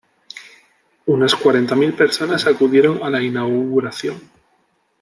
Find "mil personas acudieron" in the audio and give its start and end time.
1.75-3.03